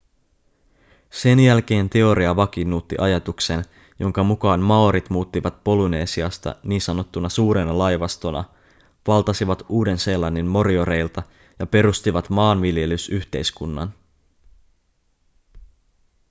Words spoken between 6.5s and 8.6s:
ns suurena laivastona